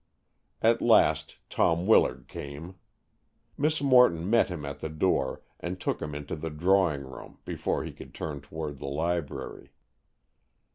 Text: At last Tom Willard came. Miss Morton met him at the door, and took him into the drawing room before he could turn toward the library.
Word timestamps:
At 0.63 0.81
last 0.81 1.37
Tom 1.47 1.85
Willard 1.85 2.27
came. 2.27 2.73
Miss 3.55 3.83
Morton 3.83 4.27
met 4.27 4.49
him 4.49 4.65
at 4.65 4.79
the 4.79 4.89
door, 4.89 5.43
and 5.59 5.79
took 5.79 6.01
him 6.01 6.15
into 6.15 6.35
the 6.35 6.49
drawing 6.49 7.01
room 7.03 7.37
before 7.45 7.83
he 7.83 7.91
could 7.91 8.15
turn 8.15 8.41
toward 8.41 8.79
the 8.79 8.87
library. 8.87 9.69